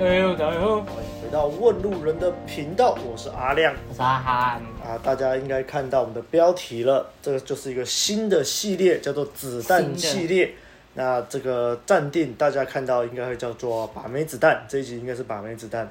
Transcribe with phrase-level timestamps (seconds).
[0.00, 0.80] 哎呦哎呦！
[0.84, 10.52] 欢迎回到问路人的频道，我是阿亮，我是阿涵啊，大家应该看到我们的标题了，这个就是一个新的系列，叫做子弹系列。
[10.94, 15.90] 那这个暂定大家看到应该会叫做把妹子弹，这一集应该是把妹子弹。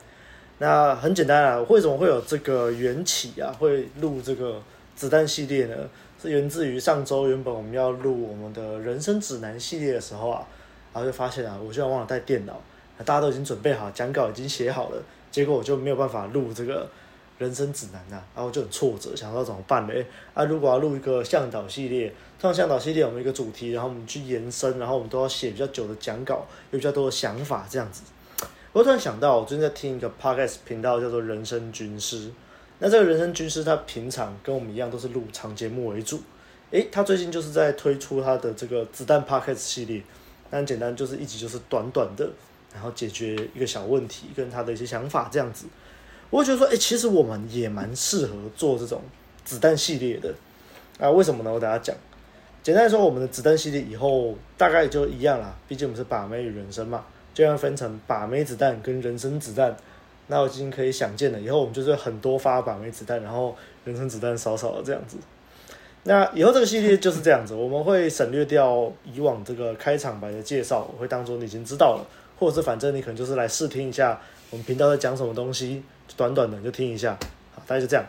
[0.60, 3.52] 那很简单啊，为什么会有这个缘起啊？
[3.60, 4.62] 会录这个
[4.96, 5.76] 子弹系列呢？
[6.22, 10.48] 是源自于上周原本我们要录我们的人生指南系列的时候啊，
[10.94, 12.62] 然后就发现啊，我居然忘了带电脑。
[13.06, 15.02] 大家都已经准备好，讲稿已经写好了，
[15.32, 16.90] 结果我就没有办法录这个
[17.38, 19.94] 人生指南呐、然后就很挫折，想说怎么办呢？
[19.94, 28.02] 哎啊，如果要录一个向导系列，像向导系列，我们一个主题，然后我们去延伸，然后我们都要写比较久的讲稿，有比较多的想法这样子。
[28.74, 32.32] 我突然想到，我最近在听一个 podcast 频道，叫做人生军师。
[32.80, 36.22] 那这个人生军师，他平常跟我们一样，都是录长节目为主。
[36.72, 40.04] 诶，他最近就是在推出他的这个子弹 podcast 系列，
[40.52, 42.30] 但简单就是一集就是短短的。
[42.74, 45.66] 然后解决一个小问题，跟他的一些想法这样子，
[46.30, 49.02] 我会觉得说，哎，其实我们也蛮适合做这种
[49.44, 50.34] 子弹系列的
[51.00, 51.10] 啊。
[51.10, 51.52] 为什么呢？
[51.52, 51.96] 我等下讲。
[52.62, 55.56] 简单来说，我们的子弹系列以后大概就一样啦。
[55.70, 59.74] 毕竟我们是把妹与人生嘛，就要分成把妹子弹跟人生子弹。
[60.28, 65.16] 那我已经可以想见了，以后我们就是很多发把妹子弹，然后人生子弹少少的这样子。
[66.04, 72.06] 那以后这个系列就是这样子，我们会省略掉以往这个开场白的介绍，我会当做你已经知道了。
[72.38, 75.84] 或者是反正你可能就是来试听一下我们频道在讲什么东西，
[76.16, 77.18] 短短的就听一下，
[77.54, 78.06] 好，大概就这样。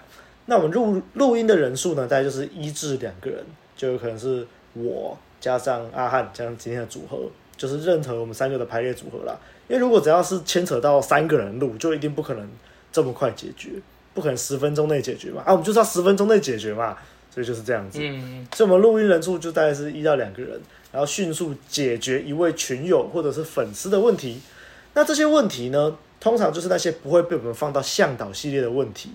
[0.47, 3.45] 那我们录录音的人数呢，大概就是一至两个人，
[3.77, 7.19] 就有可能是我加上阿汉加上今天的组合，
[7.57, 9.37] 就是任何我们三个的排列组合啦。
[9.69, 12.49] 因为如果只要是牵扯到三个人录，就一定不可能
[12.91, 13.73] 这么快解决，
[14.15, 15.43] 不可能十分钟内解决嘛。
[15.45, 16.97] 啊，我们就是要十分钟内解决嘛，
[17.39, 18.01] 所以就是这样子。
[18.03, 20.61] 嗯，所以我们录音人数就大概是一到两个人。
[20.91, 24.41] 然后迅速解决一位群友或者是粉丝的问题，
[24.95, 29.11] 那这些问题呢，通常就是那些不会被我们放到向导系列的问题，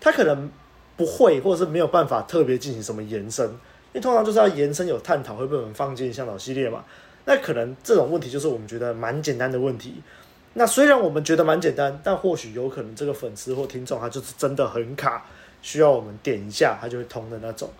[0.00, 0.50] 他可能
[0.96, 3.54] 不会或者是没有办法特别进行什么延伸，因
[3.94, 6.84] 为通常就是要延伸有探讨会被我们放进向导系列嘛。
[7.24, 10.02] 那可能这种问题就是我们觉得蛮简单的问题。
[10.54, 15.24] 那虽然我们觉得蛮简单，但或许有可能这个粉丝或听众他就是真的很卡，
[15.62, 17.70] 需要我们点一下它就会通的那种。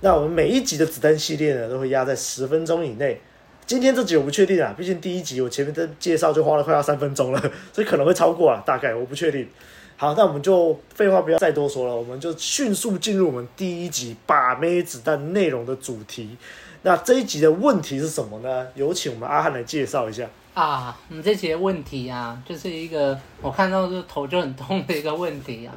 [0.00, 3.20] 那我们每一集的子弹系列呢，都会压在十分钟以内。
[3.66, 9.48] 今天这集我不确定啊，毕竟第一集我前面的介绍就花了快要三分钟了，所以可能会超过啊，大概我不确定。
[9.96, 16.36] 好，那我们就废话不要再多说了，我们就迅速进入我们第一集把妹子弹内容的主题。
[16.82, 18.68] 那这一集的问题是什么呢？
[18.74, 20.98] 有请我们阿汉来介绍一下啊。
[21.08, 25.70] 我们这些问题啊，就是一个我看到就头就很痛的一个问题啊。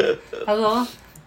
[0.46, 0.86] 他说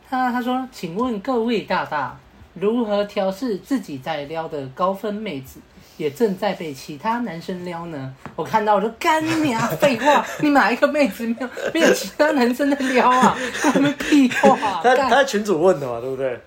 [0.10, 2.18] 他他说，请问各位大大。
[2.56, 5.62] 如何调试自己在撩的高分妹子，
[5.96, 8.14] 也正在被其他男生撩呢？
[8.36, 9.66] 我看到我就干你啊！
[9.80, 13.38] 废话， 你哪一个妹子没有没有其他男生在撩啊？
[13.76, 14.82] 我们屁话！
[14.84, 16.38] 他他在群主问的嘛，对不对？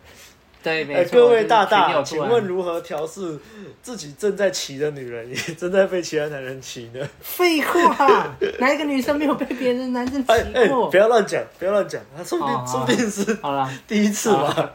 [0.62, 1.18] 对，没错。
[1.18, 3.38] 各位大大，请问如何调试
[3.82, 7.00] 自己正在骑的女人，也正在被其他男人骑呢？
[7.20, 8.28] 废话，
[8.60, 10.34] 哪一个女生没有被别人男生骑过？
[10.34, 14.70] 哎哎，不要乱讲，不要乱讲，他说不定说不定是好了第一次吧。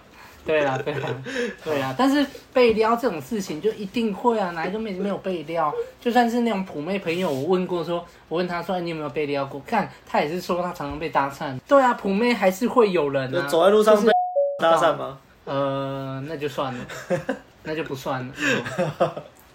[0.46, 1.24] 对啊，对啊，
[1.62, 5.74] 对啊，但是被撩这种事情就一定会啊，哪一个妹子没有被撩？
[6.00, 9.62] 就算是那种普妹朋友，我问过说，我问他说，你有没有被撩过？
[9.68, 11.58] 看他也是说他常常被搭讪。
[11.68, 13.46] 对啊，普妹还是会有人啊。
[13.48, 14.09] 走在路上被
[14.59, 15.18] 搭讪吗？
[15.47, 16.85] 呃，那就算了，
[17.63, 18.34] 那就不算了。
[19.00, 19.09] 嗯、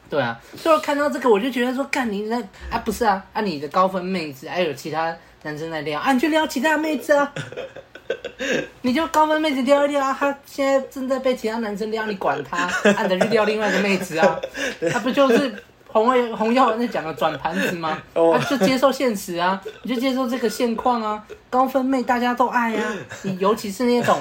[0.08, 2.38] 对啊，所以我看到这个我就觉得说，干你那
[2.70, 7.32] 啊不是啊，啊你的高分妹子还有其他男生在撩啊，你去撩其他妹子啊。
[8.82, 12.68] 你就高分妹子撩一撩啊，他现在正在被其他男生撩，你管他？
[12.96, 14.38] 按着去撩另外一个妹子啊？
[14.92, 15.54] 他不就是
[15.86, 18.02] 洪卫洪耀文在讲的转盘子吗？
[18.14, 21.24] 他就接受现实啊，你就接受这个现况啊。
[21.48, 24.20] 高分妹大家都爱啊，你尤其是那种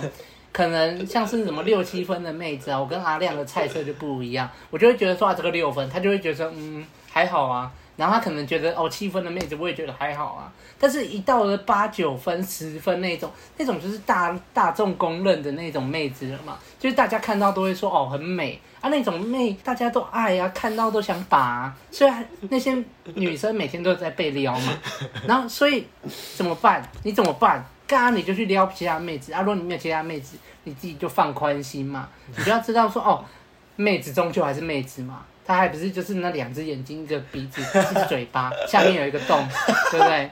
[0.51, 7.71] 可能像是什么六七分的妹子啊，我跟阿亮的菜色就不一样，我就会觉得说啊，这个六分，他就会觉得嗯还好啊。
[7.97, 22.75] 然后他可能觉得哦，七分的妹子我也觉得还好啊，但是一到了八九分、十分那种，那种就是大大众公认的那种妹子了嘛，就是大家看到都会说哦很美啊，那种妹大家都爱啊，看到都想把，虽然那些
[23.13, 24.73] 女生每天都在被撩嘛，
[25.27, 25.85] 然后所以
[26.35, 26.81] 怎么办？
[27.03, 27.63] 你怎么办？
[27.91, 32.07] 刚刚你就去撩其他妹子啊，如果你没有其他妹子，你自己就放宽心嘛，
[32.37, 33.25] 你就要知道说哦，
[33.75, 35.25] 妹子终究还是妹子嘛。
[35.45, 39.45] 她还不是就是那两只眼睛、一个鼻子、一个嘴巴， 下面有一个洞，
[39.91, 40.29] 对不对？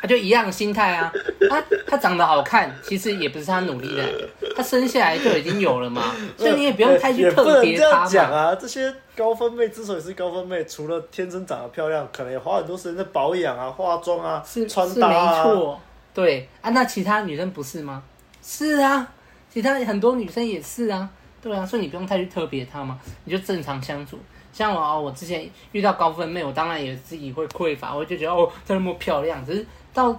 [0.00, 1.12] 他就一样的心态啊，
[1.50, 8.06] 他他长得好看，其实也不是她努力来的，她生下来就已经有了嘛， 所以你也不用太去特别她嘛。
[8.06, 15.42] 讲啊，这些高分妹之所以是高分妹，除了天生长得漂亮，可能也花很多时间在保养啊、化妆啊、穿搭啊。
[15.42, 15.80] 是没错，
[16.16, 18.02] 对啊，那其他女生不是吗？
[18.42, 19.06] 是啊，
[19.52, 21.06] 其他很多女生也是啊，
[21.42, 24.18] 对啊，所以你不用太去特别她嘛，你就正常相处。
[24.50, 29.44] 像我啊，我之前遇到高分妹，我当然也自己会匮乏，我就觉得哦，她那么漂亮。
[29.44, 30.18] 只是到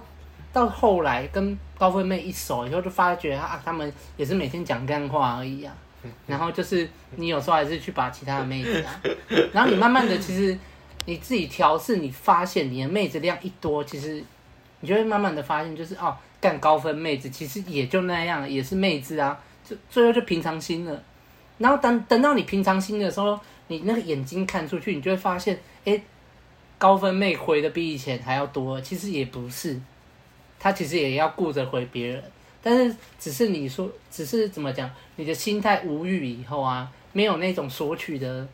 [0.52, 5.74] 到后来跟高分妹一熟以后，就发觉啊，他们也是每天讲干话而已啊。
[6.28, 9.00] 然后就是你有时候还是去把其他的妹子啊，
[9.52, 10.56] 然后你慢慢的其实
[11.06, 14.22] 你自己调试，你发现你的妹子量一多，其实
[14.80, 19.38] 你就会慢慢的发现，就是哦，干高分妹子其实也就那样，也是妹子啊，
[19.68, 21.02] 就最后就平常心了。
[21.58, 23.38] 然后等等到你平常心的时候。
[23.70, 26.00] 你那个眼睛看出去，你就会发现，哎，
[26.78, 28.80] 高分妹回的比以前还要多。
[28.80, 29.78] 其实也不是，
[30.58, 32.24] 她其实也要顾着回别人，
[32.62, 38.48] 但是只是你说，只是怎么讲，你的心态无欲以后啊，没有那种索取的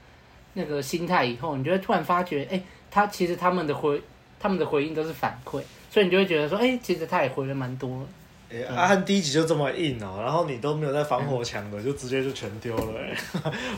[0.54, 2.60] 那个心态以后，你就会突然发觉，哎，
[2.90, 4.02] 他其实他们的回，
[4.40, 5.62] 他们的回应都是反馈，
[5.94, 8.04] 所以你就会觉得说，哎，其实他也回了蛮多。
[8.50, 13.00] 欸、阿汉第一集就这么硬哦、喔，然后你都没有在防火墙的，嗯、就直接就全丢了！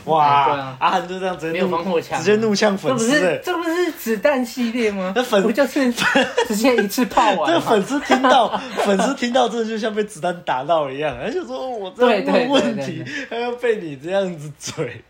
[0.05, 3.39] 哇，阿汉就这样直接怒，直接怒呛粉丝哎！
[3.43, 5.13] 这不是子弹系列吗？
[5.15, 5.93] 那粉不就是
[6.47, 7.51] 直接一次泡完？
[7.51, 15.03] 这粉丝听到，粉丝听到真的就像被子弹打到一样，而且说我这样问问题还要被你这样子嘴，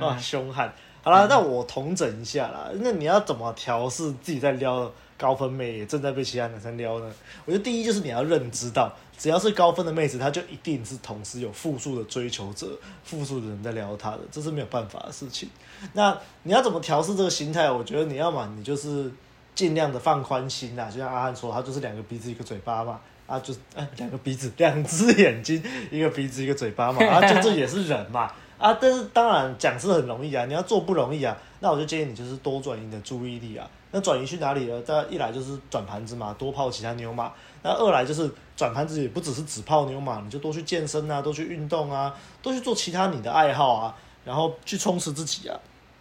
[0.00, 0.72] 啊，凶悍！
[1.02, 7.12] 好了，那我统整一下啦，那你要怎么调试自己在撩高分妹也正在被其他男生撩呢？
[7.44, 8.92] 我觉得第一就是你要认知到。
[9.16, 12.66] 只要是高分的妹子，她就一定是同时有复数的追求者，
[13.04, 15.48] 复数的人在撩她的，这是没有办法的事情。
[15.92, 17.70] 那你要怎么调试这个心态？
[17.70, 19.08] 我觉得你要嘛，你就是
[19.54, 20.90] 尽量的放宽心呐。
[20.90, 25.62] 就像阿汉说，他就是两个鼻子一个嘴巴嘛，啊，就是哎两个鼻子，两只眼睛，
[25.92, 28.28] 一个鼻子一个嘴巴嘛，啊，就这也是人嘛，
[28.58, 31.36] 啊，但是当然讲是很容易啊，你要做不容易啊。
[31.60, 33.70] 那我就建议你就是多转移你的注意力啊。
[33.96, 34.82] 那转移去哪里呢？
[34.82, 37.32] 再一来就是转盘子嘛，多泡其他妞嘛。
[37.62, 42.12] 那二来就是转盘子也不只是只泡妞嘛，你就多去健身啊，多去运动啊，
[42.42, 45.56] 多去做其他你的爱好啊，然后去充实自己啊。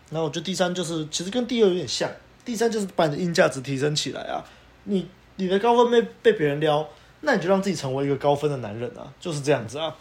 [0.10, 2.10] 那我觉得第三就是其实跟第二有点像，
[2.44, 4.44] 第三就是把你的硬价值提升起来啊。
[4.86, 6.84] 你你的高分被被别人撩，
[7.22, 9.96] 那你就让自己成为一个高分的男人啊，就是这样子啊。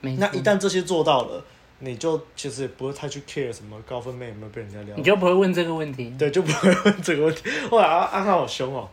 [0.00, 1.44] 那一旦这些做到了，
[1.84, 6.14] 你就其实也不会太去 care 什么高分妹有没有被人家撩，你就不会问这个问题。
[6.18, 7.42] 对，就不会问这个问题。
[7.72, 8.88] 哇，阿阿汉好凶哦。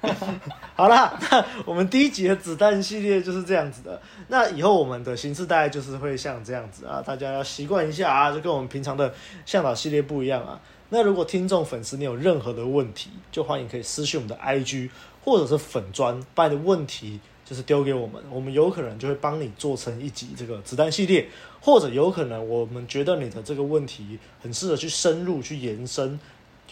[0.74, 4.00] 好啦，那我们第一集的子弹系列就是这样子的。
[4.28, 9.12] 那以后我们的形式大概就是会像这样子啊，大家要习惯一下啊，就跟我们平常的
[9.44, 10.60] 向导系列不一样啊。
[10.90, 14.88] 那如果听众粉丝你有任何的问题，就欢迎可以私讯我们的 IG
[15.24, 21.28] 或者是粉专，把你的问题就是丢给我们，我们有可能就会帮你做成一集这个子弹系列，
[21.60, 26.20] 或者有可能我们觉得你的这个问题很适合去深入去延伸，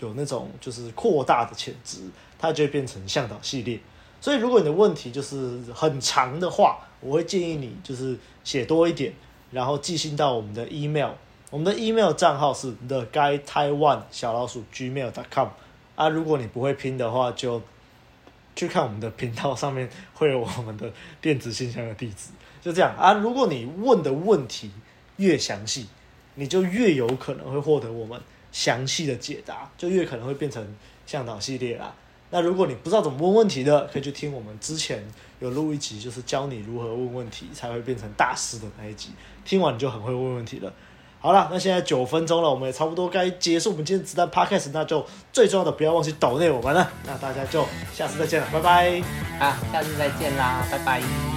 [0.00, 2.00] 有那种就是扩大的潜质。
[2.38, 3.80] 它就会变成向导系列，
[4.20, 8.14] 所以如果你的问题就是很长的话，我会建议你就是
[8.44, 9.10] 写多一点，
[9.50, 11.12] 然后寄信到我们的 email，
[11.48, 15.48] 我们的 email 账号是 the guy taiwan 小老鼠 gmail.com
[15.94, 17.62] 啊，如果你不会拼的话，就
[18.56, 22.30] 去看我们的频道上面会有我们的电子信箱的地址，
[22.60, 23.12] 就这样啊。
[23.12, 24.70] 如果你问的问题
[25.18, 25.86] 越详细，
[26.34, 28.18] 你就越有可能会获得我们
[28.50, 30.74] 详细的解答，就越可能会变成
[31.06, 31.94] 向导系列啦。
[32.30, 35.06] 那如果你不知道怎么问问题的，可以去听我们之前
[35.38, 39.10] 有录一集，就是教你如何问问题才会变成大师的那一集。
[39.44, 40.72] 听完你就很会问问题了。
[41.26, 46.88] 好了，那现在九分钟了，我们也差不多该结束我们今天子弹 Podcast，那就最重要的不要忘记抖内我们了。
[47.04, 49.02] 那大家就下次再见了，拜拜。
[49.40, 51.35] 啊，下次再见啦，拜拜。